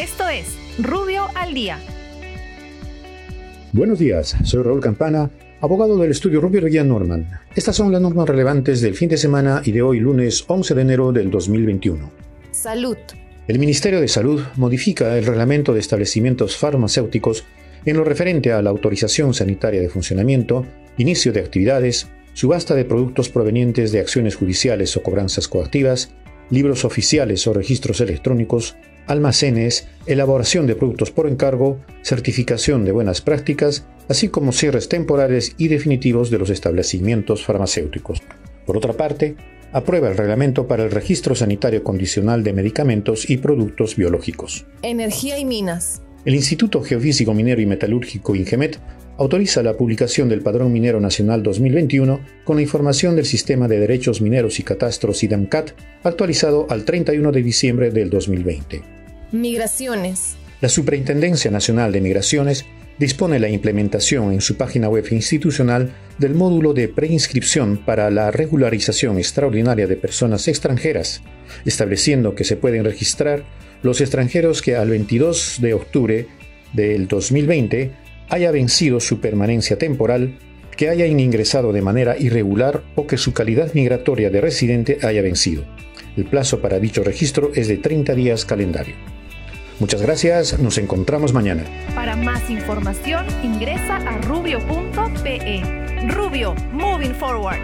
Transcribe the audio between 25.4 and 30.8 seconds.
coactivas, libros oficiales o registros electrónicos, almacenes, elaboración de